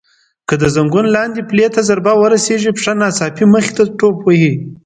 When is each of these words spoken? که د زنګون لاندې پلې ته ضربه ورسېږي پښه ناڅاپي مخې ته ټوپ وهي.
که 0.47 0.53
د 0.61 0.63
زنګون 0.75 1.05
لاندې 1.15 1.41
پلې 1.49 1.65
ته 1.73 1.81
ضربه 1.89 2.13
ورسېږي 2.17 2.71
پښه 2.77 2.93
ناڅاپي 3.01 3.45
مخې 3.53 3.71
ته 3.77 3.83
ټوپ 3.99 4.17
وهي. 4.23 4.53